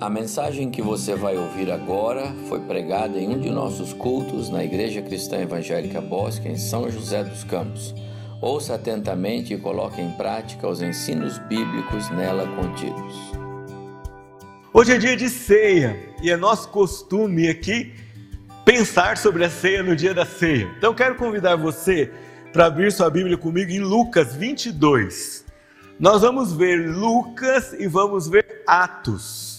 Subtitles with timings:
[0.00, 4.64] A mensagem que você vai ouvir agora foi pregada em um de nossos cultos na
[4.64, 7.94] Igreja Cristã Evangélica Bosque, em São José dos Campos.
[8.42, 13.14] Ouça atentamente e coloque em prática os ensinos bíblicos nela contidos.
[14.72, 17.94] Hoje é dia de ceia e é nosso costume aqui
[18.64, 20.68] pensar sobre a ceia no dia da ceia.
[20.76, 22.10] Então quero convidar você
[22.52, 25.44] para abrir sua Bíblia comigo em Lucas 22.
[26.00, 29.53] Nós vamos ver Lucas e vamos ver Atos.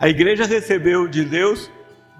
[0.00, 1.70] A igreja recebeu de Deus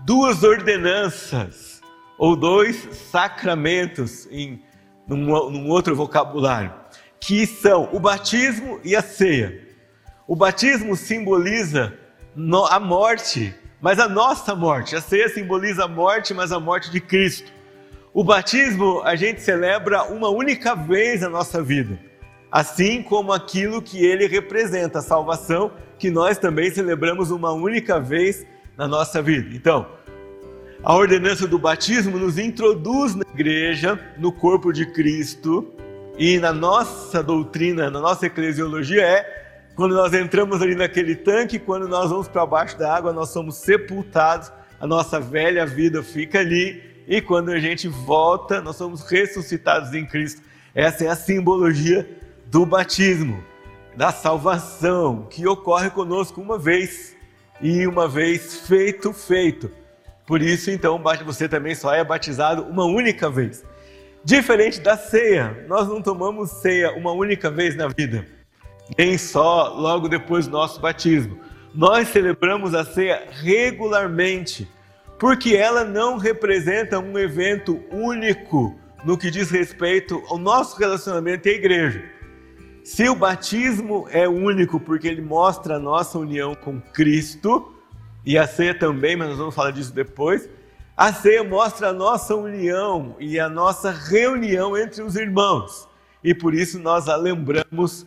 [0.05, 1.81] duas ordenanças,
[2.19, 2.77] ou dois
[3.11, 4.63] sacramentos, em
[5.09, 6.75] num, num outro vocabulário,
[7.19, 9.67] que são o batismo e a ceia.
[10.29, 11.99] O batismo simboliza
[12.69, 14.95] a morte, mas a nossa morte.
[14.95, 17.51] A ceia simboliza a morte, mas a morte de Cristo.
[18.13, 21.99] O batismo a gente celebra uma única vez na nossa vida,
[22.51, 28.47] assim como aquilo que ele representa, a salvação que nós também celebramos uma única vez
[28.77, 29.55] na nossa vida.
[29.55, 29.87] Então,
[30.83, 35.75] a ordenança do batismo nos introduz na igreja, no corpo de Cristo,
[36.19, 39.41] e na nossa doutrina, na nossa eclesiologia é
[39.75, 43.57] quando nós entramos ali naquele tanque, quando nós vamos para baixo da água, nós somos
[43.57, 49.95] sepultados, a nossa velha vida fica ali, e quando a gente volta, nós somos ressuscitados
[49.95, 50.43] em Cristo.
[50.75, 52.20] Essa é a simbologia
[52.51, 53.45] do batismo
[53.97, 57.17] da salvação que ocorre conosco uma vez
[57.61, 59.71] e uma vez feito, feito.
[60.27, 63.65] Por isso, então, você também só é batizado uma única vez.
[64.25, 68.27] Diferente da ceia, nós não tomamos ceia uma única vez na vida,
[68.99, 71.39] nem só logo depois do nosso batismo.
[71.73, 74.69] Nós celebramos a ceia regularmente,
[75.21, 81.53] porque ela não representa um evento único no que diz respeito ao nosso relacionamento à
[81.53, 82.20] igreja
[82.85, 87.75] se o batismo é único porque ele mostra a nossa união com Cristo,
[88.25, 90.49] e a ceia também, mas nós vamos falar disso depois,
[90.97, 95.89] a ceia mostra a nossa união e a nossa reunião entre os irmãos.
[96.23, 98.07] E por isso nós a lembramos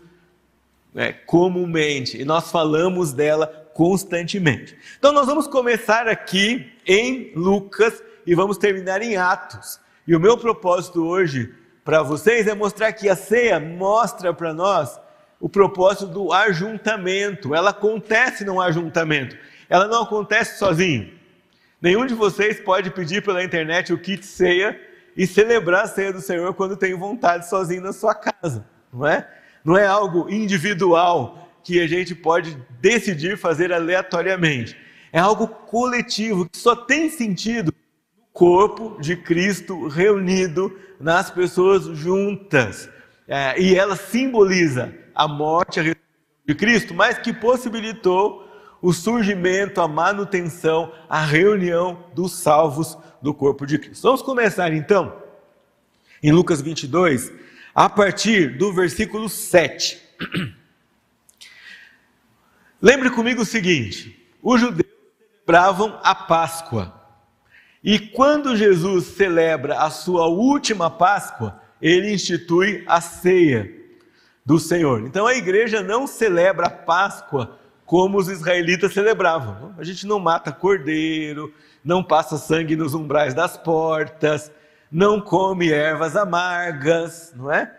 [0.94, 4.78] né, comumente e nós falamos dela constantemente.
[5.00, 9.80] Então nós vamos começar aqui em Lucas e vamos terminar em Atos.
[10.08, 11.52] E o meu propósito hoje
[11.84, 15.00] para vocês é mostrar que a ceia mostra para nós
[15.40, 17.54] o propósito do ajuntamento.
[17.54, 19.38] Ela acontece num ajuntamento.
[19.70, 21.12] Ela não acontece sozinho.
[21.82, 24.80] Nenhum de vocês pode pedir pela internet o kit ceia
[25.18, 29.28] e celebrar a ceia do Senhor quando tem vontade sozinho na sua casa, não é?
[29.66, 34.78] Não é algo individual que a gente pode decidir fazer aleatoriamente.
[35.12, 37.74] É algo coletivo que só tem sentido
[38.32, 42.90] corpo de Cristo reunido nas pessoas juntas.
[43.28, 48.50] É, e ela simboliza a morte a de Cristo, mas que possibilitou
[48.82, 54.04] o surgimento, a manutenção, a reunião dos salvos do corpo de Cristo.
[54.04, 55.22] Vamos começar então
[56.22, 57.32] em Lucas 22,
[57.76, 60.02] a partir do versículo 7.
[62.82, 64.90] Lembre comigo o seguinte: os judeus
[65.32, 67.03] celebravam a Páscoa.
[67.84, 73.70] E quando Jesus celebra a sua última Páscoa, ele institui a ceia
[74.46, 75.02] do Senhor.
[75.02, 79.76] Então a igreja não celebra a Páscoa como os israelitas celebravam.
[79.78, 84.50] A gente não mata cordeiro, não passa sangue nos umbrais das portas,
[84.90, 87.70] não come ervas amargas, não é?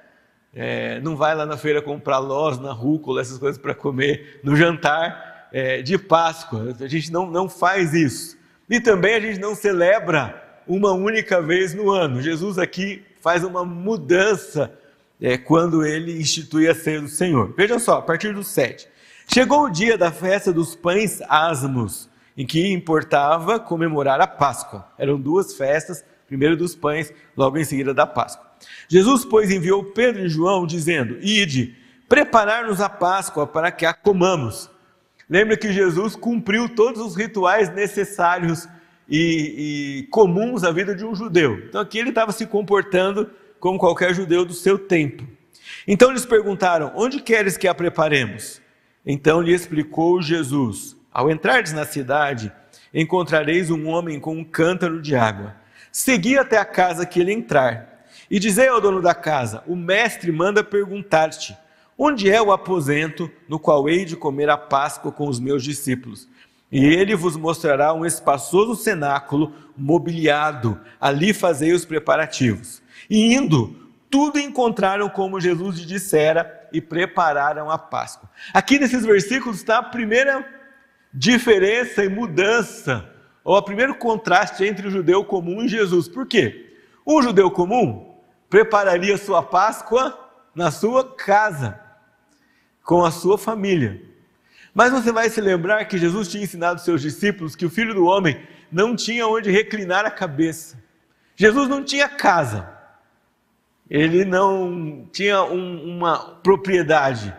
[0.54, 4.54] é não vai lá na feira comprar lós, na rúcula, essas coisas para comer no
[4.54, 6.76] jantar é, de Páscoa.
[6.78, 8.43] A gente não, não faz isso.
[8.68, 12.22] E também a gente não celebra uma única vez no ano.
[12.22, 14.72] Jesus aqui faz uma mudança
[15.20, 17.54] é, quando ele institui a ceia do Senhor.
[17.56, 18.88] Vejam só, a partir do 7.
[19.32, 24.86] Chegou o dia da festa dos pães asmos, em que importava comemorar a Páscoa.
[24.98, 28.44] Eram duas festas, primeiro dos pães, logo em seguida da Páscoa.
[28.88, 31.76] Jesus, pois, enviou Pedro e João, dizendo: Ide,
[32.08, 34.70] preparar-nos a Páscoa para que a comamos.
[35.28, 38.68] Lembra que Jesus cumpriu todos os rituais necessários
[39.08, 41.58] e, e comuns à vida de um judeu.
[41.68, 45.26] Então aqui ele estava se comportando como qualquer judeu do seu tempo.
[45.86, 48.60] Então eles perguntaram: Onde queres que a preparemos?
[49.04, 52.52] Então lhe explicou Jesus: Ao entrardes na cidade,
[52.92, 55.56] encontrareis um homem com um cântaro de água.
[55.90, 58.04] Segui até a casa que ele entrar.
[58.30, 61.56] E dizei ao dono da casa: O mestre manda perguntar-te:
[61.96, 66.28] Onde é o aposento no qual hei de comer a Páscoa com os meus discípulos?
[66.70, 72.82] E ele vos mostrará um espaçoso cenáculo mobiliado, ali fazei os preparativos.
[73.08, 73.76] E indo,
[74.10, 78.28] tudo encontraram como Jesus lhe dissera e prepararam a Páscoa.
[78.52, 80.44] Aqui nesses versículos está a primeira
[81.12, 83.08] diferença e mudança,
[83.44, 86.08] ou o primeiro contraste entre o judeu comum e Jesus.
[86.08, 86.76] Por quê?
[87.06, 88.14] Um judeu comum
[88.50, 90.18] prepararia sua Páscoa
[90.54, 91.80] na sua casa,
[92.84, 94.00] com a sua família.
[94.74, 98.04] Mas você vai se lembrar que Jesus tinha ensinado seus discípulos que o filho do
[98.04, 98.40] homem
[98.70, 100.82] não tinha onde reclinar a cabeça.
[101.34, 102.68] Jesus não tinha casa,
[103.90, 107.34] ele não tinha um, uma propriedade,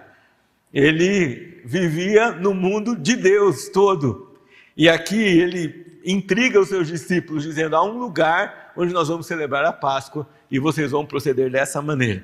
[0.74, 4.34] ele vivia no mundo de Deus todo.
[4.76, 9.64] E aqui ele intriga os seus discípulos, dizendo: há um lugar onde nós vamos celebrar
[9.64, 12.24] a Páscoa e vocês vão proceder dessa maneira.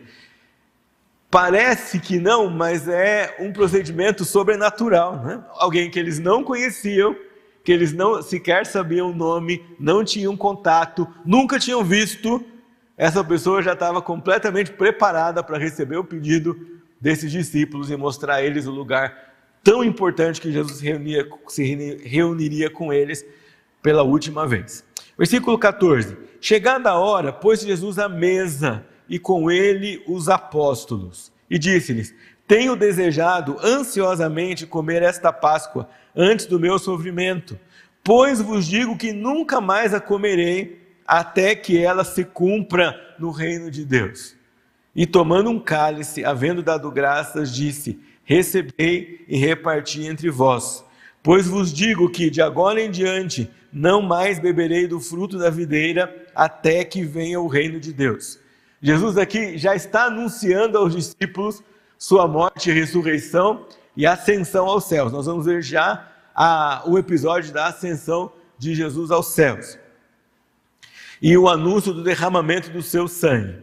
[1.31, 5.15] Parece que não, mas é um procedimento sobrenatural.
[5.15, 5.41] Né?
[5.51, 7.15] Alguém que eles não conheciam,
[7.63, 12.43] que eles não sequer sabiam o nome, não tinham contato, nunca tinham visto,
[12.97, 18.43] essa pessoa já estava completamente preparada para receber o pedido desses discípulos e mostrar a
[18.43, 19.31] eles o lugar
[19.63, 21.63] tão importante que Jesus reunia, se
[22.03, 23.25] reuniria com eles
[23.81, 24.83] pela última vez.
[25.17, 31.59] Versículo 14: Chegada a hora, pôs Jesus à mesa e com ele os apóstolos, e
[31.59, 32.15] disse-lhes:
[32.47, 37.59] Tenho desejado ansiosamente comer esta Páscoa antes do meu sofrimento,
[38.01, 43.69] pois vos digo que nunca mais a comerei até que ela se cumpra no reino
[43.69, 44.33] de Deus.
[44.95, 50.85] E tomando um cálice, havendo dado graças, disse: Recebei e reparti entre vós.
[51.21, 56.25] Pois vos digo que de agora em diante não mais beberei do fruto da videira
[56.33, 58.39] até que venha o reino de Deus.
[58.81, 61.61] Jesus aqui já está anunciando aos discípulos
[61.97, 65.11] sua morte ressurreição e ascensão aos céus.
[65.11, 69.77] Nós vamos ver já a, o episódio da ascensão de Jesus aos céus
[71.21, 73.59] e o anúncio do derramamento do seu sangue.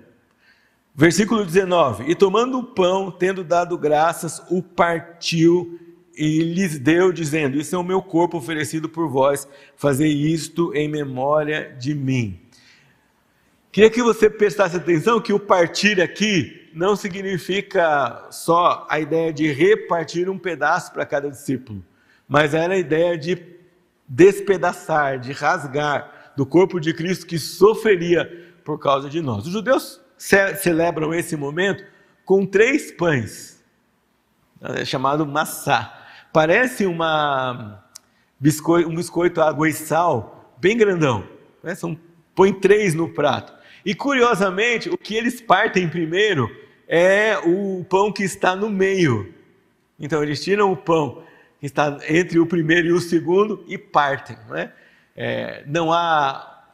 [0.95, 5.79] Versículo 19: E tomando o pão, tendo dado graças, o partiu
[6.17, 10.89] e lhes deu, dizendo: Isso é o meu corpo oferecido por vós, fazei isto em
[10.89, 12.41] memória de mim.
[13.79, 19.53] Queria que você prestasse atenção que o partir aqui não significa só a ideia de
[19.53, 21.85] repartir um pedaço para cada discípulo,
[22.27, 23.41] mas era a ideia de
[24.09, 29.47] despedaçar, de rasgar do corpo de Cristo que sofreria por causa de nós.
[29.47, 31.85] Os judeus celebram esse momento
[32.25, 33.65] com três pães,
[34.61, 36.05] é chamado massá.
[36.33, 37.85] Parece uma
[38.89, 41.29] um biscoito água e sal, bem grandão.
[41.63, 41.77] Né?
[41.77, 41.97] São,
[42.35, 43.58] põe três no prato.
[43.85, 46.51] E curiosamente, o que eles partem primeiro
[46.87, 49.35] é o pão que está no meio.
[49.99, 51.23] Então eles tiram o pão
[51.61, 54.37] que está entre o primeiro e o segundo e partem.
[54.49, 54.73] Não, é?
[55.17, 56.65] É, não há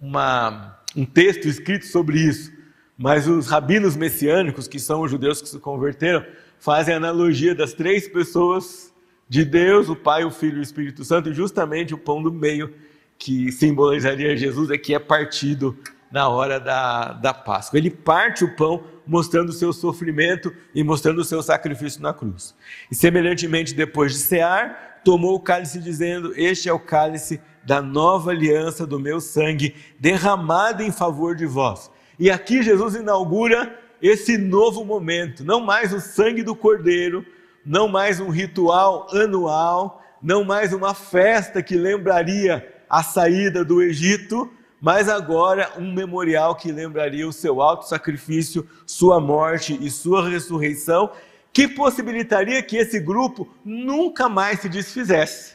[0.00, 2.52] uma, um texto escrito sobre isso,
[2.96, 6.24] mas os rabinos messiânicos, que são os judeus que se converteram,
[6.58, 8.92] fazem a analogia das três pessoas
[9.28, 12.32] de Deus, o Pai, o Filho e o Espírito Santo, e justamente o pão do
[12.32, 12.74] meio,
[13.18, 15.76] que simbolizaria Jesus, é que é partido
[16.10, 17.78] na hora da, da Páscoa.
[17.78, 22.54] Ele parte o pão mostrando o seu sofrimento e mostrando o seu sacrifício na cruz.
[22.90, 28.30] E semelhantemente, depois de cear, tomou o cálice dizendo: Este é o cálice da nova
[28.30, 31.90] aliança do meu sangue, derramado em favor de vós.
[32.18, 37.24] E aqui Jesus inaugura esse novo momento, não mais o sangue do cordeiro,
[37.64, 44.50] não mais um ritual anual, não mais uma festa que lembraria a saída do Egito,
[44.80, 51.10] mas agora um memorial que lembraria o seu alto sacrifício, sua morte e sua ressurreição,
[51.52, 55.54] que possibilitaria que esse grupo nunca mais se desfizesse.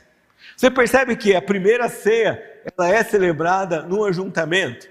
[0.55, 2.41] Você percebe que a primeira ceia
[2.77, 4.87] ela é celebrada no ajuntamento.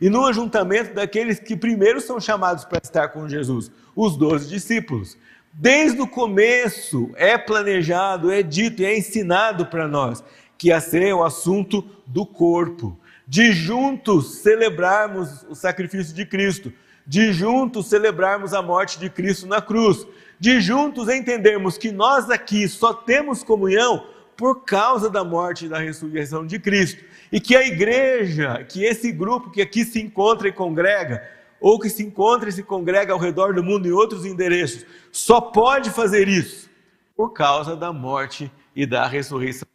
[0.00, 5.16] E no ajuntamento daqueles que primeiro são chamados para estar com Jesus, os doze discípulos.
[5.52, 10.22] Desde o começo é planejado, é dito e é ensinado para nós
[10.56, 16.72] que a ceia é o assunto do corpo de juntos celebrarmos o sacrifício de Cristo,
[17.06, 20.06] de juntos celebrarmos a morte de Cristo na cruz,
[20.38, 25.78] de juntos entendermos que nós aqui só temos comunhão por causa da morte e da
[25.78, 30.52] ressurreição de Cristo, e que a igreja, que esse grupo que aqui se encontra e
[30.52, 31.22] congrega,
[31.60, 35.40] ou que se encontra e se congrega ao redor do mundo em outros endereços, só
[35.40, 36.68] pode fazer isso
[37.16, 39.71] por causa da morte e da ressurreição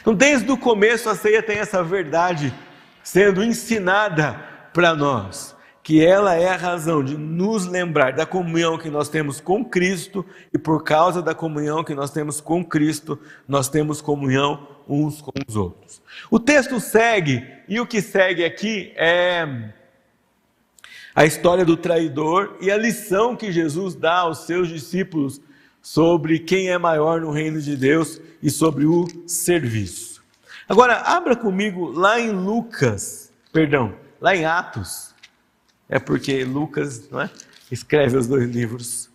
[0.00, 2.52] então, desde o começo, a ceia tem essa verdade
[3.02, 4.40] sendo ensinada
[4.72, 9.40] para nós, que ela é a razão de nos lembrar da comunhão que nós temos
[9.40, 14.68] com Cristo, e por causa da comunhão que nós temos com Cristo, nós temos comunhão
[14.88, 16.00] uns com os outros.
[16.30, 19.72] O texto segue, e o que segue aqui é
[21.14, 25.40] a história do traidor e a lição que Jesus dá aos seus discípulos
[25.82, 30.22] sobre quem é maior no reino de Deus e sobre o serviço.
[30.68, 35.12] Agora, abra comigo lá em Lucas, perdão, lá em Atos.
[35.88, 37.30] É porque Lucas não é,
[37.70, 39.10] escreve os dois livros.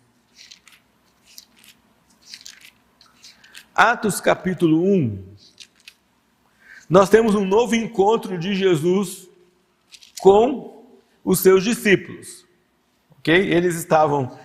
[3.74, 5.24] Atos capítulo 1.
[6.88, 9.28] Nós temos um novo encontro de Jesus
[10.20, 10.86] com
[11.24, 12.46] os seus discípulos.
[13.18, 13.34] OK?
[13.34, 14.38] Eles estavam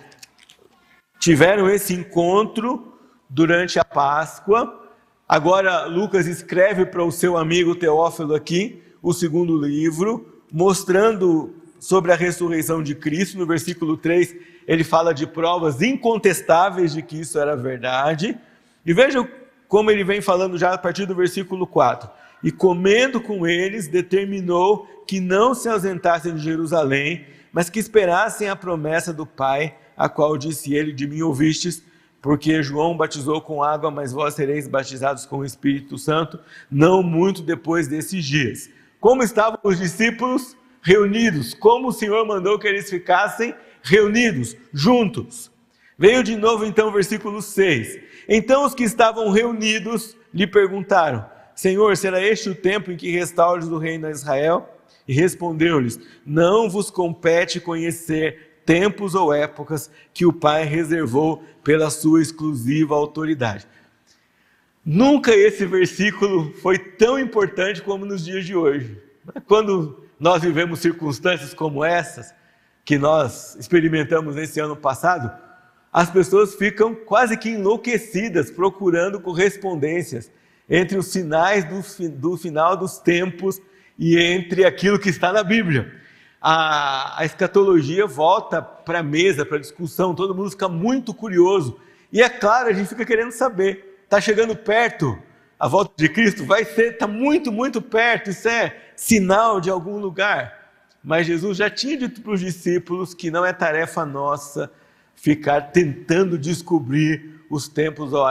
[1.24, 2.98] tiveram esse encontro
[3.30, 4.90] durante a Páscoa.
[5.26, 12.14] Agora Lucas escreve para o seu amigo Teófilo aqui o segundo livro, mostrando sobre a
[12.14, 13.38] ressurreição de Cristo.
[13.38, 14.36] No versículo 3,
[14.68, 18.36] ele fala de provas incontestáveis de que isso era verdade.
[18.84, 19.26] E veja
[19.66, 22.06] como ele vem falando já a partir do versículo 4.
[22.42, 28.54] E comendo com eles, determinou que não se ausentassem de Jerusalém, mas que esperassem a
[28.54, 31.82] promessa do Pai, a qual disse ele: De mim ouvistes,
[32.20, 37.42] porque João batizou com água, mas vós sereis batizados com o Espírito Santo, não muito
[37.42, 38.70] depois desses dias.
[38.98, 41.52] Como estavam os discípulos reunidos?
[41.52, 45.50] Como o Senhor mandou que eles ficassem reunidos, juntos?
[45.98, 48.00] Veio de novo então o versículo 6.
[48.28, 51.24] Então os que estavam reunidos lhe perguntaram:
[51.54, 54.68] Senhor, será este o tempo em que restaures o reino a Israel?
[55.06, 62.20] E respondeu-lhes: Não vos compete conhecer tempos ou épocas que o Pai reservou pela sua
[62.20, 63.66] exclusiva autoridade.
[64.84, 69.00] Nunca esse versículo foi tão importante como nos dias de hoje.
[69.46, 72.34] Quando nós vivemos circunstâncias como essas,
[72.84, 75.32] que nós experimentamos nesse ano passado,
[75.90, 80.30] as pessoas ficam quase que enlouquecidas procurando correspondências
[80.68, 83.60] entre os sinais do, do final dos tempos
[83.98, 86.03] e entre aquilo que está na Bíblia.
[86.46, 91.80] A, a escatologia volta para a mesa, para a discussão, todo mundo fica muito curioso.
[92.12, 94.02] E é claro, a gente fica querendo saber.
[94.04, 95.18] Está chegando perto
[95.58, 96.44] a volta de Cristo?
[96.44, 98.28] Vai ser, está muito, muito perto.
[98.28, 100.52] Isso é sinal de algum lugar.
[101.02, 104.70] Mas Jesus já tinha dito para os discípulos que não é tarefa nossa
[105.14, 108.28] ficar tentando descobrir os tempos ou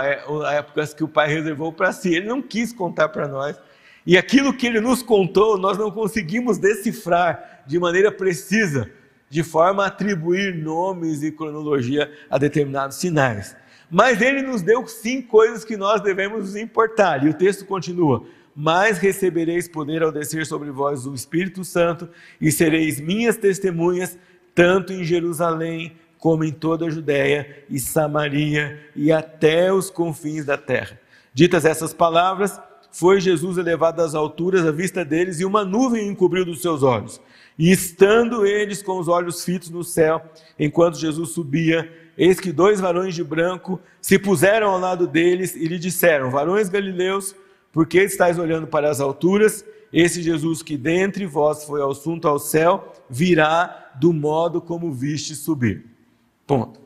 [0.48, 2.14] épocas que o Pai reservou para si.
[2.14, 3.60] Ele não quis contar para nós.
[4.06, 8.90] E aquilo que ele nos contou, nós não conseguimos decifrar de maneira precisa,
[9.30, 13.56] de forma a atribuir nomes e cronologia a determinados sinais.
[13.90, 17.26] Mas ele nos deu sim coisas que nós devemos nos importar.
[17.26, 22.10] E o texto continua: Mas recebereis poder ao descer sobre vós o Espírito Santo,
[22.42, 24.18] e sereis minhas testemunhas,
[24.54, 30.58] tanto em Jerusalém, como em toda a Judéia e Samaria e até os confins da
[30.58, 30.98] terra.
[31.34, 32.62] Ditas essas palavras,
[32.94, 37.20] foi Jesus elevado às alturas à vista deles e uma nuvem encobriu dos seus olhos.
[37.58, 40.24] E estando eles com os olhos fitos no céu,
[40.60, 45.68] enquanto Jesus subia, eis que dois varões de branco se puseram ao lado deles e
[45.68, 47.36] lhe disseram: Varões galileus,
[47.72, 49.66] por que estáis olhando para as alturas?
[49.92, 55.86] Esse Jesus que dentre vós foi assunto ao céu, virá do modo como viste subir.
[56.46, 56.80] Ponto.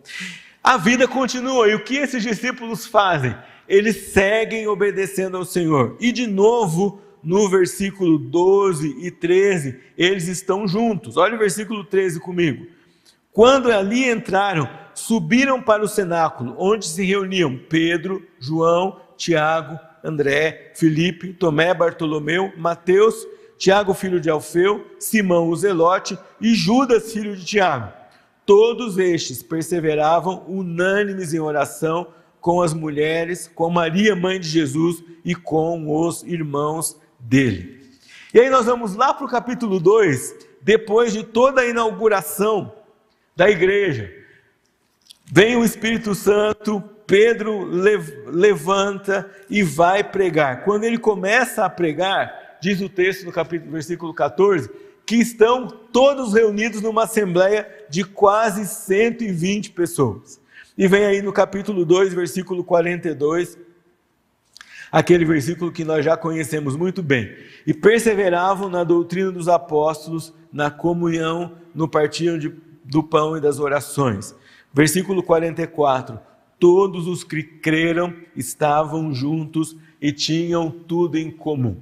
[0.64, 1.70] A vida continua.
[1.70, 3.36] E o que esses discípulos fazem?
[3.68, 5.96] Eles seguem obedecendo ao Senhor.
[6.00, 11.18] E de novo, no versículo 12 e 13, eles estão juntos.
[11.18, 12.68] Olha o versículo 13 comigo.
[13.34, 21.34] Quando ali entraram, subiram para o cenáculo, onde se reuniam Pedro, João, Tiago, André, Felipe,
[21.34, 27.92] Tomé, Bartolomeu, Mateus, Tiago, filho de Alfeu, Simão, o Zelote e Judas, filho de Tiago.
[28.46, 32.08] Todos estes perseveravam unânimes em oração
[32.48, 37.86] com as mulheres, com Maria, mãe de Jesus e com os irmãos dele.
[38.34, 42.74] E aí nós vamos lá para o capítulo 2, depois de toda a inauguração
[43.36, 44.10] da igreja.
[45.30, 47.66] Vem o Espírito Santo, Pedro
[48.28, 50.64] levanta e vai pregar.
[50.64, 54.70] Quando ele começa a pregar, diz o texto no capítulo versículo 14,
[55.06, 60.40] que estão todos reunidos numa assembleia de quase 120 pessoas.
[60.78, 63.58] E vem aí no capítulo 2, versículo 42,
[64.92, 67.36] aquele versículo que nós já conhecemos muito bem.
[67.66, 72.54] E perseveravam na doutrina dos apóstolos, na comunhão, no partir de,
[72.84, 74.36] do pão e das orações.
[74.72, 76.20] Versículo 44.
[76.60, 81.82] Todos os que creram estavam juntos e tinham tudo em comum.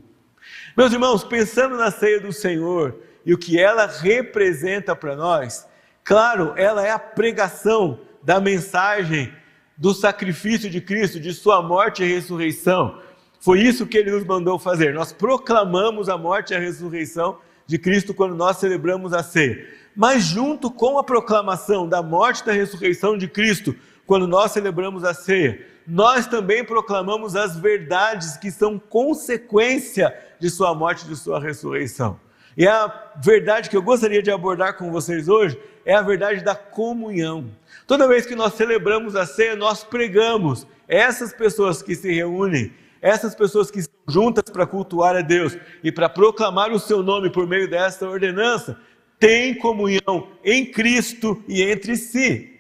[0.78, 5.68] Meus irmãos, pensando na ceia do Senhor, e o que ela representa para nós,
[6.02, 9.32] claro, ela é a pregação da mensagem
[9.78, 13.00] do sacrifício de Cristo, de sua morte e ressurreição.
[13.40, 14.94] Foi isso que ele nos mandou fazer.
[14.94, 19.68] Nós proclamamos a morte e a ressurreição de Cristo quando nós celebramos a ceia.
[19.96, 23.76] Mas junto com a proclamação da morte e da ressurreição de Cristo,
[24.08, 30.74] quando nós celebramos a ceia, nós também proclamamos as verdades que são consequência de Sua
[30.74, 32.20] morte e de Sua ressurreição.
[32.58, 36.56] E a verdade que eu gostaria de abordar com vocês hoje é a verdade da
[36.56, 37.52] comunhão.
[37.88, 43.36] Toda vez que nós celebramos a ceia, nós pregamos essas pessoas que se reúnem, essas
[43.36, 47.46] pessoas que estão juntas para cultuar a Deus e para proclamar o seu nome por
[47.46, 48.80] meio dessa ordenança,
[49.20, 52.60] têm comunhão em Cristo e entre si.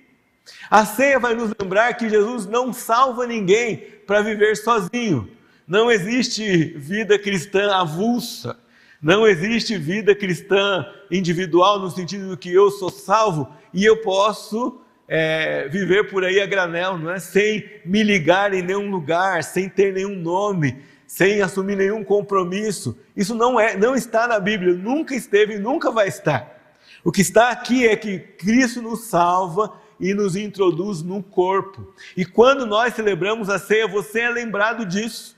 [0.69, 5.29] A ceia vai nos lembrar que Jesus não salva ninguém para viver sozinho.
[5.67, 8.57] Não existe vida cristã avulsa.
[9.01, 14.81] Não existe vida cristã individual no sentido de que eu sou salvo e eu posso
[15.07, 17.19] é, viver por aí a granel, não é?
[17.19, 22.97] Sem me ligar em nenhum lugar, sem ter nenhum nome, sem assumir nenhum compromisso.
[23.15, 26.55] Isso não é, não está na Bíblia, nunca esteve e nunca vai estar.
[27.03, 31.93] O que está aqui é que Cristo nos salva e nos introduz no corpo.
[32.17, 35.34] E quando nós celebramos a ceia, você é lembrado disso.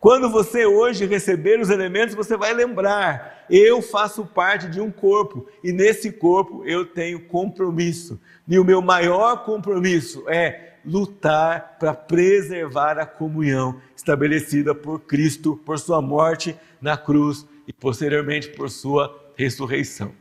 [0.00, 5.46] Quando você hoje receber os elementos, você vai lembrar: eu faço parte de um corpo
[5.62, 8.18] e nesse corpo eu tenho compromisso.
[8.48, 15.78] E o meu maior compromisso é lutar para preservar a comunhão estabelecida por Cristo, por
[15.78, 20.12] sua morte na cruz e posteriormente por sua ressurreição.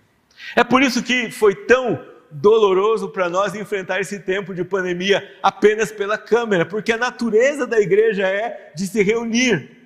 [0.57, 5.91] É por isso que foi tão doloroso para nós enfrentar esse tempo de pandemia apenas
[5.91, 9.77] pela câmera, porque a natureza da igreja é de se reunir.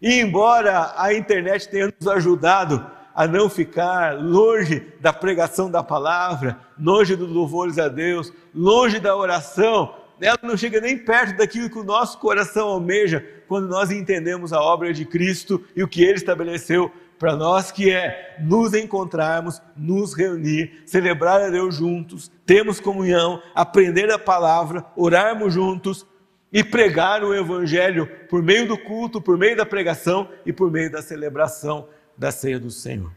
[0.00, 2.84] E embora a internet tenha nos ajudado
[3.14, 9.16] a não ficar longe da pregação da palavra, longe dos louvores a Deus, longe da
[9.16, 14.52] oração, ela não chega nem perto daquilo que o nosso coração almeja quando nós entendemos
[14.52, 19.60] a obra de Cristo e o que ele estabeleceu para nós, que é nos encontrarmos,
[19.76, 26.06] nos reunir, celebrar a Deus juntos, termos comunhão, aprender a palavra, orarmos juntos
[26.52, 30.90] e pregar o Evangelho por meio do culto, por meio da pregação e por meio
[30.90, 33.12] da celebração da ceia do Senhor.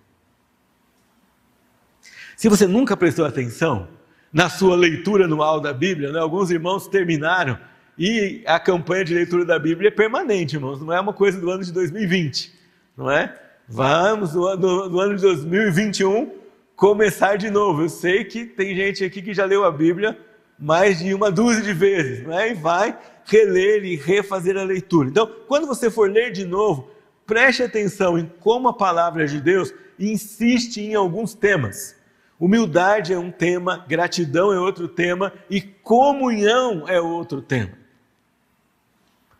[2.35, 3.87] Se você nunca prestou atenção
[4.31, 7.59] na sua leitura anual da Bíblia, né, alguns irmãos terminaram
[7.97, 11.49] e a campanha de leitura da Bíblia é permanente, irmãos, não é uma coisa do
[11.51, 12.53] ano de 2020,
[12.95, 13.48] não é?
[13.71, 16.33] Vamos, no, no, no ano de 2021,
[16.75, 17.83] começar de novo.
[17.83, 20.17] Eu sei que tem gente aqui que já leu a Bíblia
[20.57, 22.49] mais de uma dúzia de vezes, né?
[22.49, 25.07] e vai reler e refazer a leitura.
[25.07, 26.89] Então, quando você for ler de novo,
[27.27, 31.95] preste atenção em como a palavra de Deus insiste em alguns temas.
[32.39, 37.73] Humildade é um tema, gratidão é outro tema e comunhão é outro tema.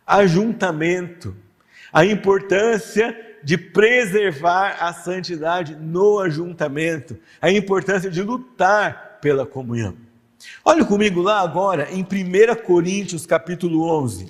[0.06, 1.34] Ajuntamento,
[1.92, 9.96] a importância de preservar a santidade no ajuntamento, a importância de lutar pela comunhão.
[10.64, 14.28] Olhe comigo lá agora em 1 Coríntios capítulo 11.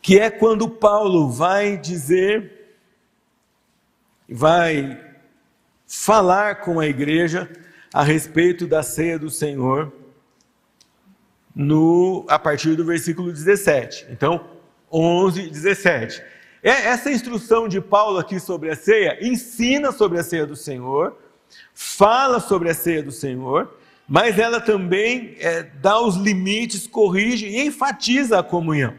[0.00, 2.76] Que é quando Paulo vai dizer,
[4.28, 5.00] vai
[5.86, 7.50] falar com a igreja
[7.92, 9.92] a respeito da ceia do Senhor,
[11.54, 14.08] no, a partir do versículo 17.
[14.10, 14.53] Então,
[14.94, 16.22] 11, 17.
[16.62, 21.18] É, essa instrução de Paulo aqui sobre a ceia ensina sobre a ceia do Senhor,
[21.74, 23.76] fala sobre a ceia do Senhor,
[24.08, 28.94] mas ela também é, dá os limites, corrige e enfatiza a comunhão.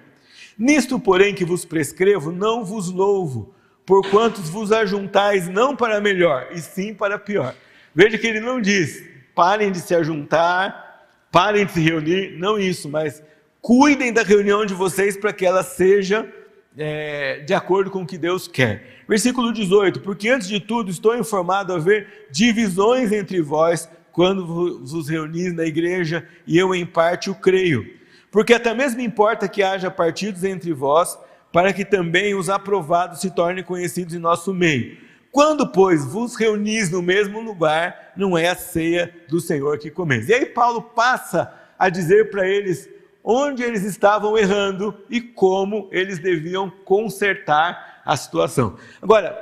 [0.58, 3.54] Nisto, porém, que vos prescrevo, não vos louvo,
[3.86, 7.56] porquanto vos ajuntais não para melhor, e sim para pior.
[7.94, 9.04] Veja que ele não diz,
[9.34, 13.24] parem de se ajuntar, parem de se reunir, não isso, mas
[13.66, 16.32] cuidem da reunião de vocês para que ela seja
[16.78, 19.02] é, de acordo com o que Deus quer.
[19.10, 24.46] Versículo 18: Porque antes de tudo estou informado a haver divisões entre vós quando
[24.86, 27.92] vos reunis na igreja, e eu em parte o creio.
[28.30, 31.18] Porque até mesmo importa que haja partidos entre vós,
[31.52, 34.96] para que também os aprovados se tornem conhecidos em nosso meio.
[35.32, 40.30] Quando, pois, vos reunis no mesmo lugar, não é a ceia do Senhor que comeis.
[40.30, 42.95] E aí Paulo passa a dizer para eles
[43.26, 48.78] onde eles estavam errando e como eles deviam consertar a situação.
[49.02, 49.36] Agora,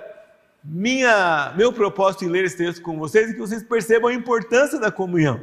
[0.63, 4.79] minha, meu propósito em ler esse texto com vocês é que vocês percebam a importância
[4.79, 5.41] da comunhão.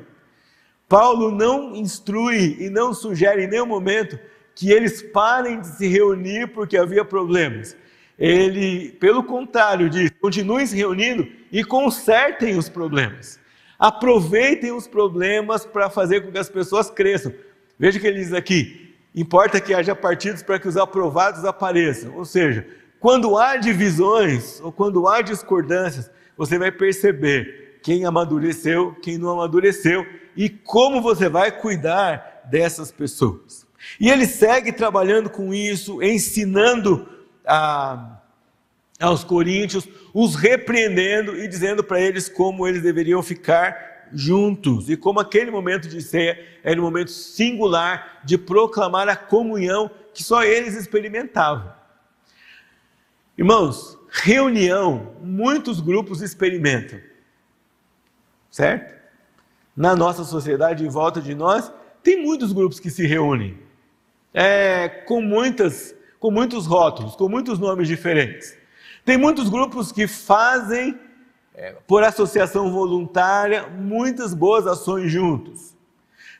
[0.89, 4.19] Paulo não instrui e não sugere em nenhum momento
[4.55, 7.77] que eles parem de se reunir porque havia problemas.
[8.19, 13.39] Ele, pelo contrário, diz: continuem se reunindo e consertem os problemas.
[13.79, 17.33] Aproveitem os problemas para fazer com que as pessoas cresçam.
[17.81, 22.15] Veja que ele diz aqui: importa que haja partidos para que os aprovados apareçam.
[22.15, 22.67] Ou seja,
[23.01, 30.07] quando há divisões ou quando há discordâncias, você vai perceber quem amadureceu, quem não amadureceu
[30.37, 33.67] e como você vai cuidar dessas pessoas.
[33.99, 37.09] E ele segue trabalhando com isso, ensinando
[37.47, 38.21] a,
[39.01, 45.21] aos coríntios, os repreendendo e dizendo para eles como eles deveriam ficar juntos e como
[45.21, 50.75] aquele momento de ceia era um momento singular de proclamar a comunhão que só eles
[50.75, 51.73] experimentavam.
[53.37, 57.01] Irmãos, reunião, muitos grupos experimentam,
[58.51, 59.01] certo?
[59.75, 63.59] Na nossa sociedade, em volta de nós, tem muitos grupos que se reúnem,
[64.35, 68.57] é, com, muitas, com muitos rótulos, com muitos nomes diferentes.
[69.05, 70.99] Tem muitos grupos que fazem,
[71.61, 75.77] é, por associação voluntária, muitas boas ações juntos.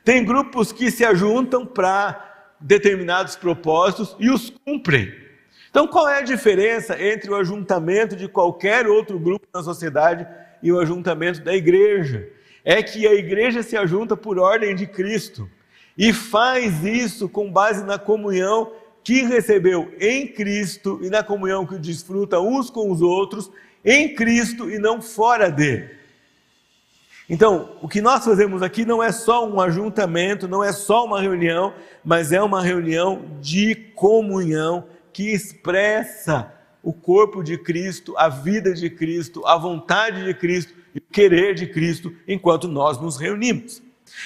[0.03, 5.13] Tem grupos que se ajuntam para determinados propósitos e os cumprem.
[5.69, 10.27] Então, qual é a diferença entre o ajuntamento de qualquer outro grupo na sociedade
[10.63, 12.27] e o ajuntamento da igreja?
[12.65, 15.47] É que a igreja se ajunta por ordem de Cristo
[15.95, 21.77] e faz isso com base na comunhão que recebeu em Cristo e na comunhão que
[21.77, 23.51] desfruta uns com os outros
[23.83, 26.01] em Cristo e não fora dele.
[27.29, 31.21] Então, o que nós fazemos aqui não é só um ajuntamento, não é só uma
[31.21, 36.51] reunião, mas é uma reunião de comunhão que expressa
[36.83, 41.53] o corpo de Cristo, a vida de Cristo, a vontade de Cristo e o querer
[41.53, 43.81] de Cristo enquanto nós nos reunimos.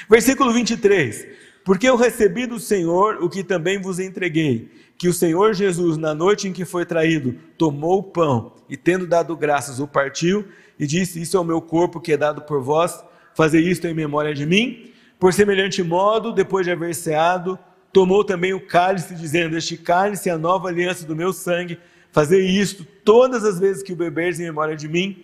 [0.10, 1.28] Versículo 23:
[1.64, 6.14] Porque eu recebi do Senhor o que também vos entreguei, que o Senhor Jesus, na
[6.14, 10.46] noite em que foi traído, tomou o pão e, tendo dado graças, o partiu
[10.80, 13.04] e disse: Isso é o meu corpo que é dado por vós,
[13.34, 14.92] fazer isto em memória de mim.
[15.20, 17.58] Por semelhante modo, depois de haver ceado,
[17.92, 21.78] tomou também o cálice, dizendo: Este cálice é a nova aliança do meu sangue.
[22.12, 25.22] Fazer isto todas as vezes que o beberdes em memória de mim.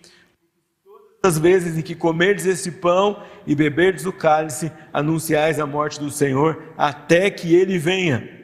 [0.84, 5.98] Todas as vezes em que comerdes esse pão e beberdes o cálice, anunciais a morte
[5.98, 8.41] do Senhor, até que ele venha.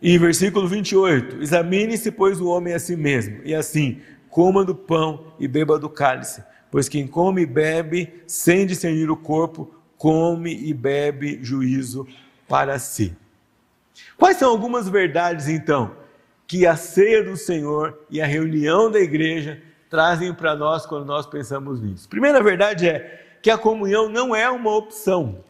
[0.00, 5.32] E versículo 28: Examine-se, pois, o homem a si mesmo, e assim coma do pão
[5.38, 10.72] e beba do cálice, pois quem come e bebe sem discernir o corpo, come e
[10.72, 12.06] bebe juízo
[12.46, 13.16] para si.
[14.16, 15.96] Quais são algumas verdades, então,
[16.46, 21.26] que a ceia do Senhor e a reunião da igreja trazem para nós quando nós
[21.26, 22.08] pensamos nisso?
[22.08, 25.44] Primeira verdade é que a comunhão não é uma opção,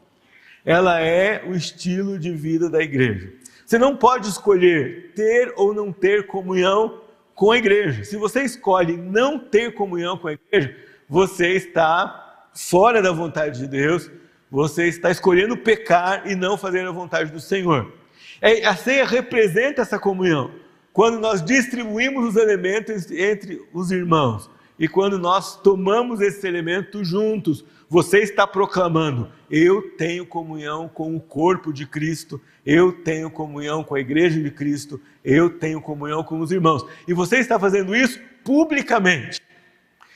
[0.65, 3.33] ela é o estilo de vida da igreja.
[3.69, 7.03] Você não pode escolher ter ou não ter comunhão
[7.35, 8.03] com a igreja.
[8.03, 10.75] Se você escolhe não ter comunhão com a igreja,
[11.07, 14.11] você está fora da vontade de Deus,
[14.51, 17.93] você está escolhendo pecar e não fazer a vontade do Senhor.
[18.41, 20.51] É, a ceia representa essa comunhão.
[20.91, 27.67] Quando nós distribuímos os elementos entre os irmãos e quando nós tomamos esses elementos juntos,
[27.89, 33.95] você está proclamando: eu tenho comunhão com o corpo de Cristo, eu tenho comunhão com
[33.95, 36.85] a igreja de Cristo, eu tenho comunhão com os irmãos.
[37.07, 39.41] E você está fazendo isso publicamente.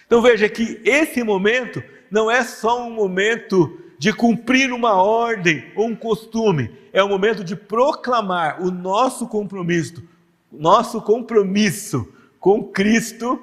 [0.06, 5.86] Então veja que esse momento não é só um momento de cumprir uma ordem ou
[5.86, 10.02] um costume, é o um momento de proclamar o nosso compromisso,
[10.50, 13.40] nosso compromisso com Cristo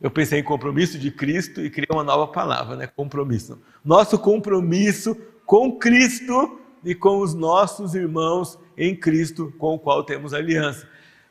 [0.00, 2.86] eu pensei em compromisso de Cristo e criei uma nova palavra, né?
[2.86, 3.60] Compromisso.
[3.84, 10.32] Nosso compromisso com Cristo e com os nossos irmãos em Cristo, com o qual temos
[10.32, 10.88] aliança.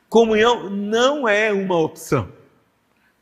[0.08, 2.30] Comunhão não é uma opção.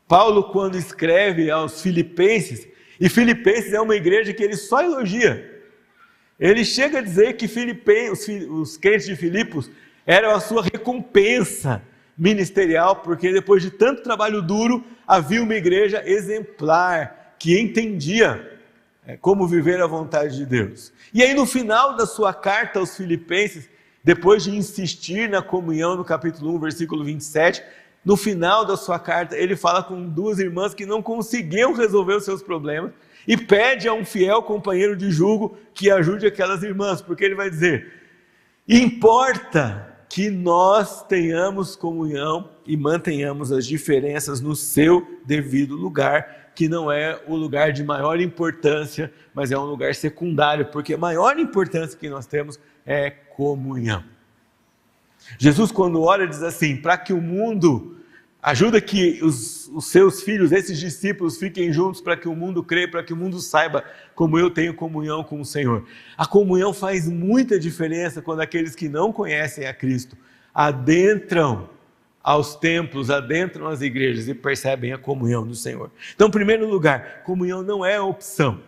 [0.07, 2.67] Paulo, quando escreve aos Filipenses,
[2.99, 5.63] e Filipenses é uma igreja que ele só elogia.
[6.39, 9.69] Ele chega a dizer que Filipenses, os crentes de Filipos
[10.05, 11.81] eram a sua recompensa
[12.19, 18.59] ministerial, porque depois de tanto trabalho duro, havia uma igreja exemplar que entendia
[19.07, 20.91] é, como viver a vontade de Deus.
[21.13, 23.69] E aí, no final da sua carta aos Filipenses,
[24.03, 27.63] depois de insistir na comunhão, no capítulo 1, versículo 27,
[28.03, 32.25] no final da sua carta, ele fala com duas irmãs que não conseguiam resolver os
[32.25, 32.91] seus problemas
[33.25, 37.49] e pede a um fiel companheiro de julgo que ajude aquelas irmãs, porque ele vai
[37.49, 37.93] dizer:
[38.67, 46.91] importa que nós tenhamos comunhão e mantenhamos as diferenças no seu devido lugar, que não
[46.91, 51.97] é o lugar de maior importância, mas é um lugar secundário, porque a maior importância
[51.97, 54.03] que nós temos é comunhão.
[55.37, 57.98] Jesus, quando ora, diz assim: para que o mundo
[58.41, 62.89] Ajuda que os, os, seus filhos, esses discípulos, fiquem juntos para que o mundo creia,
[62.89, 63.83] para que o mundo saiba
[64.15, 65.83] como eu tenho comunhão com o Senhor.
[66.17, 70.15] A comunhão faz muita diferença quando aqueles que não conhecem a Cristo
[70.53, 71.69] adentram
[72.23, 75.91] aos templos, adentram as igrejas e percebem a comunhão do Senhor.
[76.15, 78.61] Então, em primeiro lugar, comunhão não é opção.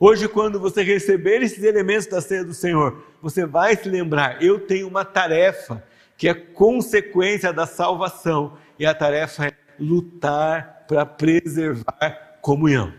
[0.00, 4.60] Hoje, quando você receber esses elementos da ceia do Senhor, você vai se lembrar: eu
[4.60, 5.82] tenho uma tarefa
[6.16, 12.92] que é consequência da salvação, e a tarefa é lutar para preservar comunhão.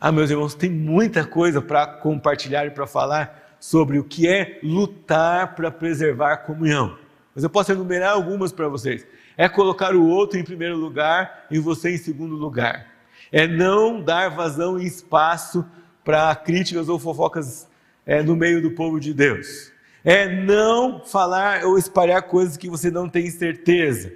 [0.00, 4.60] Ah, meus irmãos, tem muita coisa para compartilhar e para falar sobre o que é
[4.62, 6.96] lutar para preservar comunhão.
[7.34, 9.06] Mas eu posso enumerar algumas para vocês.
[9.36, 12.86] É colocar o outro em primeiro lugar e você em segundo lugar.
[13.32, 15.64] É não dar vazão e espaço
[16.04, 17.68] para críticas ou fofocas
[18.06, 19.72] é, no meio do povo de Deus.
[20.04, 24.12] É não falar ou espalhar coisas que você não tem certeza.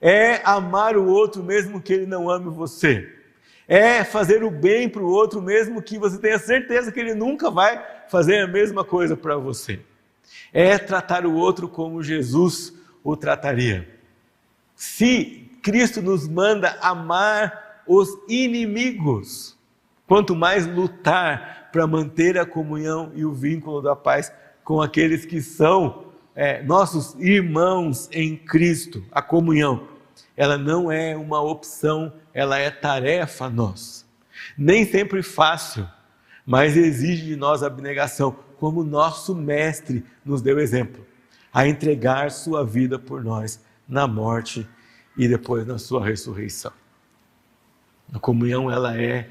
[0.00, 3.20] É amar o outro mesmo que ele não ame você
[3.70, 7.52] é fazer o bem para o outro, mesmo que você tenha certeza que ele nunca
[7.52, 9.78] vai fazer a mesma coisa para você.
[10.52, 13.88] É tratar o outro como Jesus o trataria.
[14.74, 19.56] Se Cristo nos manda amar os inimigos,
[20.04, 24.32] quanto mais lutar para manter a comunhão e o vínculo da paz
[24.70, 29.88] com aqueles que são é, nossos irmãos em Cristo, a comunhão
[30.36, 34.04] ela não é uma opção, ela é tarefa nossa.
[34.56, 35.88] Nem sempre fácil,
[36.46, 38.30] mas exige de nós abnegação,
[38.60, 41.04] como nosso mestre nos deu exemplo,
[41.52, 44.64] a entregar sua vida por nós na morte
[45.16, 46.70] e depois na sua ressurreição.
[48.14, 49.28] A comunhão ela é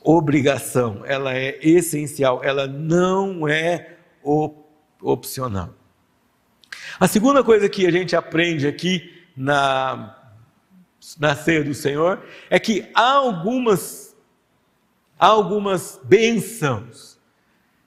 [0.00, 3.96] obrigação, ela é essencial, ela não é
[5.10, 5.74] opcional.
[6.98, 10.16] A segunda coisa que a gente aprende aqui na
[11.18, 14.16] na ceia do Senhor é que há algumas,
[15.18, 17.18] há algumas bênçãos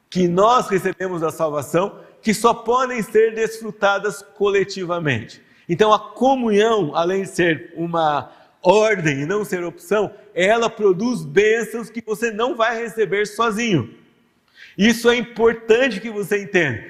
[0.10, 5.42] que nós recebemos da salvação que só podem ser desfrutadas coletivamente.
[5.68, 11.90] Então a comunhão, além de ser uma ordem e não ser opção, ela produz bênçãos
[11.90, 13.96] que você não vai receber sozinho.
[14.78, 16.84] Isso é importante que você entenda.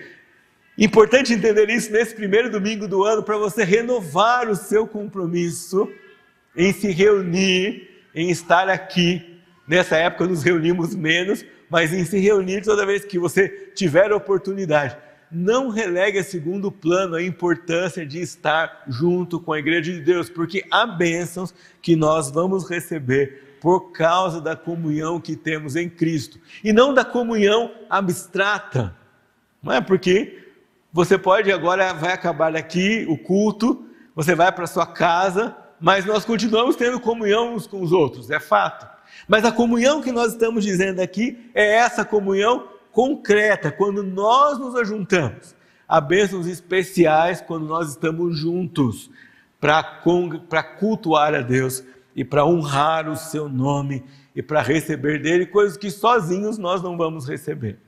[0.80, 5.92] Importante entender isso nesse primeiro domingo do ano para você renovar o seu compromisso
[6.56, 9.42] em se reunir, em estar aqui.
[9.68, 14.96] Nessa época nos reunimos menos, mas em se reunir toda vez que você tiver oportunidade.
[15.30, 20.30] Não relegue a segundo plano a importância de estar junto com a igreja de Deus,
[20.30, 26.39] porque há bênçãos que nós vamos receber por causa da comunhão que temos em Cristo,
[26.63, 28.96] e não da comunhão abstrata.
[29.62, 30.48] Não é porque
[30.91, 36.25] você pode agora vai acabar aqui o culto, você vai para sua casa, mas nós
[36.25, 38.88] continuamos tendo comunhão uns com os outros, é fato.
[39.28, 44.75] Mas a comunhão que nós estamos dizendo aqui é essa comunhão concreta, quando nós nos
[44.75, 45.56] ajuntamos.
[45.88, 49.10] Há bênçãos especiais quando nós estamos juntos
[49.60, 51.84] para cultuar a Deus
[52.15, 54.04] e para honrar o seu nome
[54.36, 57.80] e para receber dele coisas que sozinhos nós não vamos receber.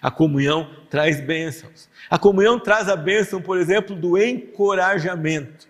[0.00, 1.88] A comunhão traz bênçãos.
[2.10, 5.66] A comunhão traz a bênção, por exemplo, do encorajamento.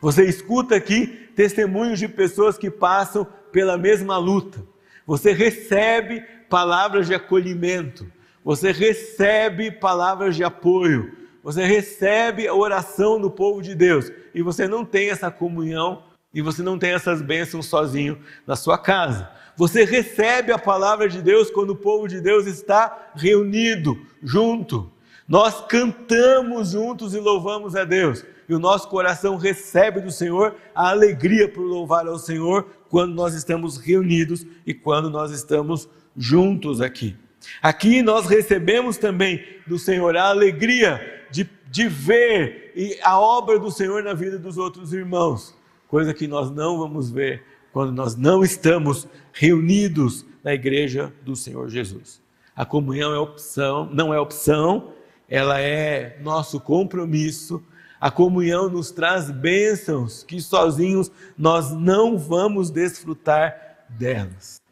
[0.00, 4.62] Você escuta aqui testemunhos de pessoas que passam pela mesma luta.
[5.06, 8.10] Você recebe palavras de acolhimento.
[8.44, 11.16] Você recebe palavras de apoio.
[11.42, 14.10] Você recebe a oração do povo de Deus.
[14.34, 18.78] E você não tem essa comunhão e você não tem essas bênçãos sozinho na sua
[18.78, 19.30] casa.
[19.56, 24.90] Você recebe a palavra de Deus quando o povo de Deus está reunido, junto.
[25.28, 30.90] Nós cantamos juntos e louvamos a Deus e o nosso coração recebe do Senhor a
[30.90, 37.16] alegria por louvar ao Senhor quando nós estamos reunidos e quando nós estamos juntos aqui.
[37.62, 44.02] Aqui nós recebemos também do Senhor a alegria de, de ver a obra do Senhor
[44.02, 45.54] na vida dos outros irmãos,
[45.90, 51.68] coisa que nós não vamos ver quando nós não estamos reunidos na igreja do Senhor
[51.68, 52.22] Jesus.
[52.56, 54.92] A comunhão é opção, não é opção,
[55.28, 57.62] ela é nosso compromisso
[58.00, 64.62] a comunhão nos traz bênçãos que sozinhos nós não vamos desfrutar delas.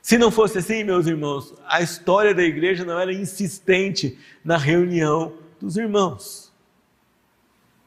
[0.00, 5.32] Se não fosse assim, meus irmãos, a história da igreja não era insistente na reunião
[5.58, 6.52] dos irmãos.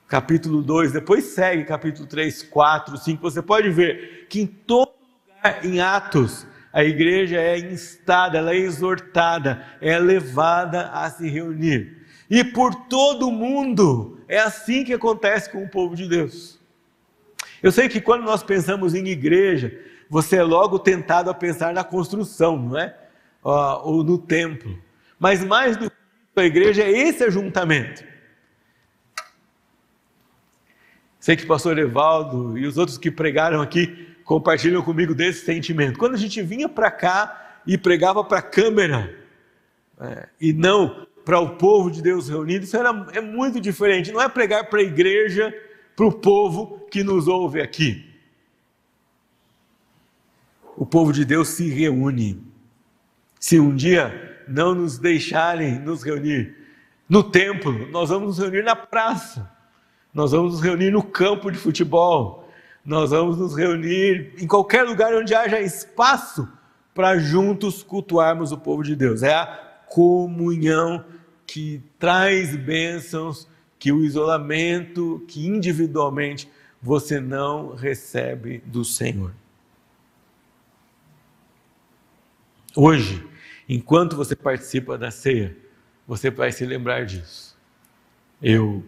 [0.07, 3.21] Capítulo 2, depois segue capítulo 3, 4, 5.
[3.21, 4.93] Você pode ver que em todo
[5.27, 12.05] lugar, em Atos, a igreja é instada, ela é exortada, é levada a se reunir.
[12.29, 16.57] E por todo mundo é assim que acontece com o povo de Deus.
[17.61, 19.77] Eu sei que quando nós pensamos em igreja,
[20.09, 22.95] você é logo tentado a pensar na construção, não é?
[23.43, 24.77] Ou no templo.
[25.19, 25.95] Mas mais do que
[26.37, 28.05] a igreja é esse ajuntamento.
[31.27, 35.99] Sei que o pastor Evaldo e os outros que pregaram aqui compartilham comigo desse sentimento.
[35.99, 39.13] Quando a gente vinha para cá e pregava para a câmera,
[39.99, 44.09] é, e não para o povo de Deus reunido, isso era, é muito diferente.
[44.09, 45.53] Não é pregar para a igreja,
[45.97, 48.09] para o povo que nos ouve aqui.
[50.77, 52.41] O povo de Deus se reúne.
[53.37, 56.55] Se um dia não nos deixarem nos reunir
[57.09, 59.56] no templo, nós vamos nos reunir na praça,
[60.17, 62.49] nós vamos nos reunir no campo de futebol,
[62.83, 66.51] nós vamos nos reunir em qualquer lugar onde haja espaço
[66.91, 69.21] para juntos cultuarmos o povo de Deus.
[69.21, 69.45] É a
[69.87, 71.05] comunhão
[71.45, 76.49] que traz bênçãos que o isolamento, que individualmente
[76.81, 79.31] você não recebe do Senhor.
[82.75, 83.23] Hoje,
[83.69, 85.55] enquanto você participa da ceia,
[86.07, 87.55] você vai se lembrar disso.
[88.41, 88.83] Eu,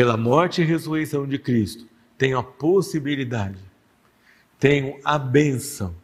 [0.00, 1.86] pela morte e ressurreição de Cristo,
[2.16, 3.58] tenho a possibilidade,
[4.58, 5.94] tenho a benção,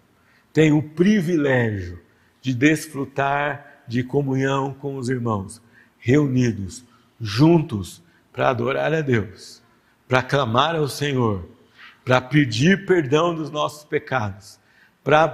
[0.53, 1.99] tenho o privilégio
[2.43, 5.63] de desfrutar de comunhão com os irmãos,
[5.99, 6.85] reunidos,
[7.19, 9.63] juntos, para adorar a Deus,
[10.07, 11.49] para clamar ao Senhor,
[12.05, 14.61] para pedir perdão dos nossos pecados,
[15.03, 15.27] para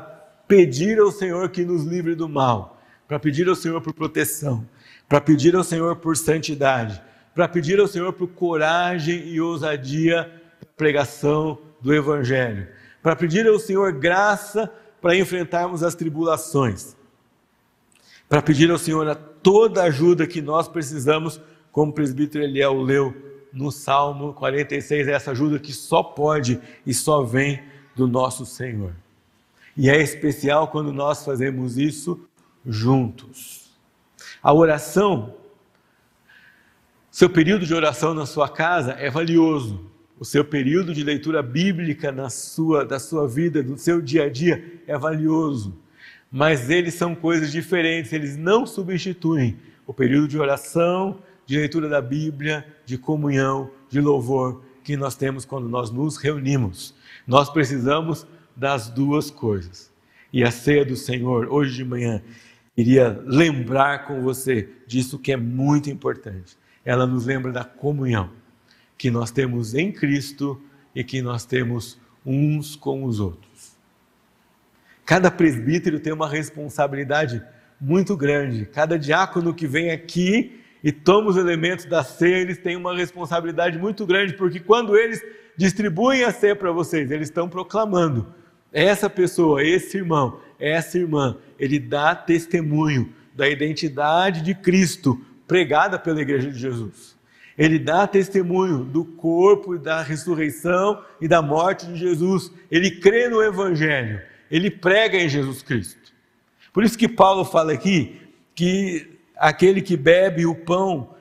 [0.47, 4.65] pedir ao Senhor que nos livre do mal, para pedir ao Senhor por proteção,
[5.09, 7.03] para pedir ao Senhor por santidade,
[7.35, 10.25] para pedir ao Senhor por coragem e ousadia
[10.61, 12.69] na pregação do Evangelho,
[13.03, 16.97] para pedir ao Senhor graça para enfrentarmos as tribulações
[18.33, 21.39] para pedir ao Senhor toda a ajuda que nós precisamos,
[21.71, 23.15] como o presbítero Eliel leu
[23.53, 27.63] no Salmo 46, é essa ajuda que só pode e só vem
[27.95, 28.95] do nosso Senhor.
[29.77, 32.27] E é especial quando nós fazemos isso
[32.65, 33.71] juntos.
[34.43, 35.35] A oração,
[37.13, 39.89] seu período de oração na sua casa é valioso.
[40.19, 44.29] O seu período de leitura bíblica na sua, da sua vida, do seu dia a
[44.29, 45.81] dia, é valioso
[46.33, 52.01] mas eles são coisas diferentes, eles não substituem o período de oração, de leitura da
[52.01, 56.95] Bíblia, de comunhão, de louvor que nós temos quando nós nos reunimos.
[57.27, 59.93] Nós precisamos das duas coisas.
[60.33, 62.23] E a ceia do Senhor, hoje de manhã,
[62.75, 66.57] iria lembrar com você disso que é muito importante.
[66.85, 68.31] Ela nos lembra da comunhão
[68.99, 70.61] que nós temos em Cristo
[70.95, 73.77] e que nós temos uns com os outros.
[75.05, 77.43] Cada presbítero tem uma responsabilidade
[77.81, 78.67] muito grande.
[78.67, 83.79] Cada diácono que vem aqui e toma os elementos da ceia, eles têm uma responsabilidade
[83.79, 85.21] muito grande, porque quando eles
[85.57, 88.33] distribuem a ceia para vocês, eles estão proclamando:
[88.73, 96.21] essa pessoa, esse irmão, essa irmã, ele dá testemunho da identidade de Cristo pregada pela
[96.21, 97.17] Igreja de Jesus.
[97.57, 102.51] Ele dá testemunho do corpo e da ressurreição e da morte de Jesus.
[102.71, 106.13] Ele crê no Evangelho ele prega em Jesus Cristo.
[106.75, 108.21] Por isso que Paulo fala aqui
[108.55, 111.15] que aquele que bebe o pão,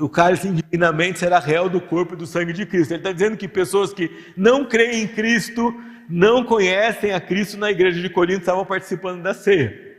[0.00, 2.90] o cálice indignamente será réu do corpo e do sangue de Cristo.
[2.90, 5.72] Ele está dizendo que pessoas que não creem em Cristo,
[6.08, 9.89] não conhecem a Cristo na igreja de Corinto, estavam participando da ceia.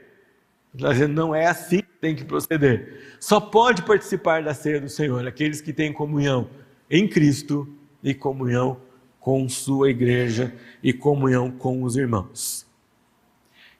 [0.74, 3.16] Dizendo, não é assim que tem que proceder.
[3.20, 6.50] Só pode participar da ceia do Senhor aqueles que têm comunhão
[6.90, 7.68] em Cristo
[8.02, 8.80] e comunhão
[9.20, 12.66] com sua igreja e comunhão com os irmãos.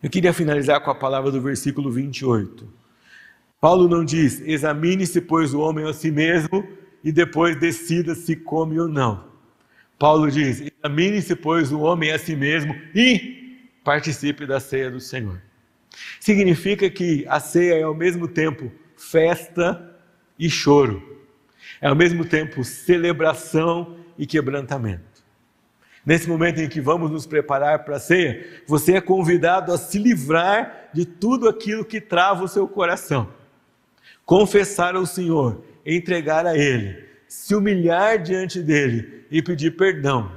[0.04, 2.68] Eu queria finalizar com a palavra do versículo 28.
[3.60, 6.68] Paulo não diz: examine-se, pois, o homem a si mesmo
[7.04, 9.32] e depois decida se come ou não.
[9.98, 15.42] Paulo diz: examine-se, pois, o homem a si mesmo e participe da ceia do Senhor.
[16.20, 19.96] Significa que a ceia é ao mesmo tempo festa
[20.38, 21.22] e choro,
[21.82, 25.12] é ao mesmo tempo celebração e quebrantamento.
[26.06, 30.00] Nesse momento em que vamos nos preparar para a ceia, você é convidado a se
[30.00, 33.32] livrar de tudo aquilo que trava o seu coração.
[34.26, 40.32] Confessar ao Senhor, entregar a Ele, se humilhar diante dele e pedir perdão.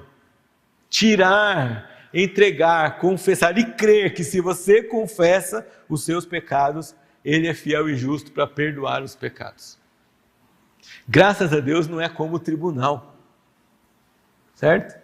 [0.90, 6.94] Tirar, entregar, confessar e crer que se você confessa os seus pecados,
[7.24, 9.78] Ele é fiel e justo para perdoar os pecados.
[11.08, 13.16] Graças a Deus não é como o tribunal,
[14.54, 15.02] certo?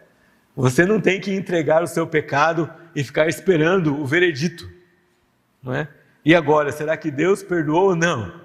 [0.54, 4.70] Você não tem que entregar o seu pecado e ficar esperando o veredito,
[5.62, 5.88] não é?
[6.24, 8.40] E agora, será que Deus perdoou ou não?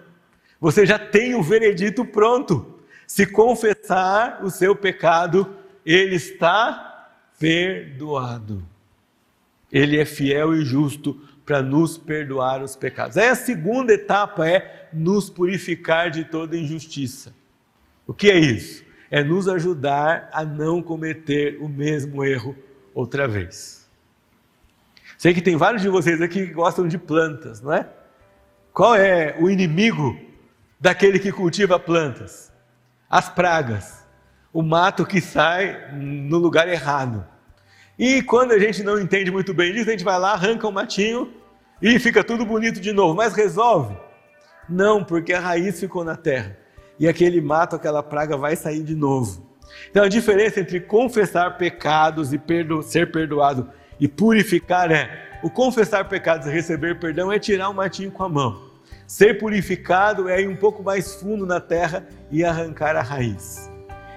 [0.59, 2.79] Você já tem o veredito pronto.
[3.05, 6.94] Se confessar o seu pecado, ele está
[7.39, 8.65] perdoado.
[9.71, 13.17] Ele é fiel e justo para nos perdoar os pecados.
[13.17, 17.33] Aí a segunda etapa é nos purificar de toda injustiça.
[18.07, 18.85] O que é isso?
[19.09, 22.55] é nos ajudar a não cometer o mesmo erro
[22.93, 23.87] outra vez.
[25.17, 27.87] Sei que tem vários de vocês aqui que gostam de plantas, não é?
[28.73, 30.19] Qual é o inimigo
[30.79, 32.51] daquele que cultiva plantas?
[33.09, 34.04] As pragas,
[34.55, 37.27] o mato que sai no lugar errado.
[37.99, 40.69] E quando a gente não entende muito bem disso, a gente vai lá, arranca o
[40.69, 41.29] um matinho
[41.81, 43.13] e fica tudo bonito de novo.
[43.13, 43.97] Mas resolve?
[44.69, 46.57] Não, porque a raiz ficou na terra.
[46.97, 49.45] E aquele mato, aquela praga vai sair de novo.
[49.91, 56.07] Então a diferença entre confessar pecados e perdo ser perdoado e purificar é o confessar
[56.07, 58.69] pecados e receber perdão é tirar o um matinho com a mão.
[59.05, 63.74] Ser purificado é ir um pouco mais fundo na terra e arrancar a raiz.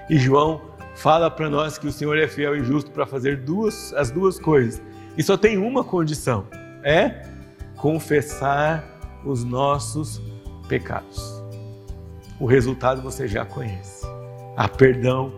[0.09, 0.61] E João
[0.95, 4.39] fala para nós que o Senhor é fiel e justo para fazer duas, as duas
[4.39, 4.83] coisas.
[5.17, 6.47] E só tem uma condição:
[6.83, 7.27] é
[7.77, 8.85] confessar
[9.25, 10.21] os nossos
[10.69, 11.43] pecados.
[12.41, 14.07] O resultado você já conhece:
[14.57, 15.33] a perdão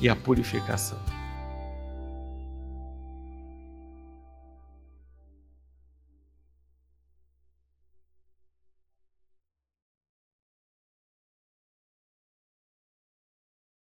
[0.00, 0.98] e a purificação.